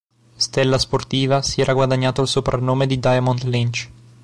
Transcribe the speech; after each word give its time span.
Stella 0.35 0.79
sportiva, 0.79 1.43
si 1.43 1.61
era 1.61 1.73
guadagnato 1.75 2.23
il 2.23 2.27
soprannome 2.27 2.87
di 2.87 2.97
"Diamond 2.99 3.43
Lynch". 3.43 3.89